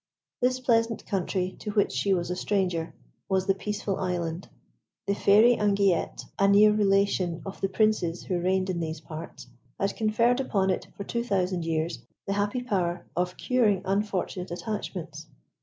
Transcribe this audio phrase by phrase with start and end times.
[0.41, 2.95] This pleasant country, to which she was a stranger,
[3.29, 4.49] was the Peaceful Island.
[5.05, 9.45] The Fairy Anguillette, a near relation of the Princes who reigned in these parts,
[9.79, 15.27] had conferred upon it, for two thousand years, the happy power of curing unfortunate attachments.